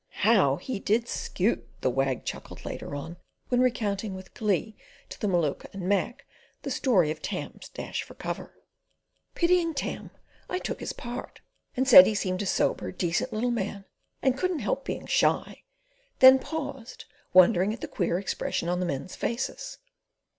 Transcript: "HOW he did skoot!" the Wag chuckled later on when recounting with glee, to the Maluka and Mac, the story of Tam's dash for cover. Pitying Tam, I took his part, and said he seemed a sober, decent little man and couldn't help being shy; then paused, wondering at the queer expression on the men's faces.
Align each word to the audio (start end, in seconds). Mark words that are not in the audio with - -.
"HOW 0.25 0.55
he 0.55 0.79
did 0.79 1.07
skoot!" 1.07 1.69
the 1.81 1.89
Wag 1.91 2.25
chuckled 2.25 2.65
later 2.65 2.95
on 2.95 3.17
when 3.49 3.61
recounting 3.61 4.15
with 4.15 4.33
glee, 4.33 4.75
to 5.09 5.19
the 5.21 5.27
Maluka 5.27 5.67
and 5.73 5.83
Mac, 5.83 6.25
the 6.63 6.71
story 6.71 7.11
of 7.11 7.21
Tam's 7.21 7.69
dash 7.69 8.01
for 8.01 8.15
cover. 8.15 8.57
Pitying 9.35 9.75
Tam, 9.75 10.09
I 10.49 10.57
took 10.57 10.79
his 10.79 10.91
part, 10.91 11.41
and 11.77 11.87
said 11.87 12.07
he 12.07 12.15
seemed 12.15 12.41
a 12.41 12.47
sober, 12.47 12.91
decent 12.91 13.31
little 13.31 13.51
man 13.51 13.85
and 14.23 14.35
couldn't 14.35 14.57
help 14.65 14.85
being 14.85 15.05
shy; 15.05 15.61
then 16.17 16.39
paused, 16.39 17.05
wondering 17.31 17.71
at 17.71 17.81
the 17.81 17.87
queer 17.87 18.17
expression 18.17 18.69
on 18.69 18.79
the 18.79 18.87
men's 18.87 19.15
faces. 19.15 19.77